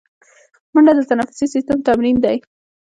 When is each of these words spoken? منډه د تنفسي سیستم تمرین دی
منډه 0.73 0.93
د 0.95 0.99
تنفسي 1.09 1.45
سیستم 1.53 1.77
تمرین 1.87 2.17
دی 2.23 2.37